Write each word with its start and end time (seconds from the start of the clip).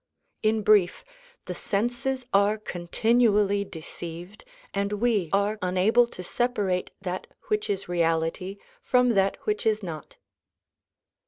In 0.41 0.63
brief, 0.63 1.05
the 1.45 1.53
senses 1.53 2.25
are 2.33 2.57
continually 2.57 3.63
deceived 3.63 4.43
and 4.73 4.93
we 4.93 5.29
are 5.31 5.59
unable 5.61 6.07
to 6.07 6.23
separate 6.23 6.89
that 7.03 7.27
which 7.49 7.69
is 7.69 7.87
reality 7.87 8.57
from 8.81 9.09
that 9.09 9.37
which 9.45 9.63
is 9.63 9.83
not. 9.83 10.15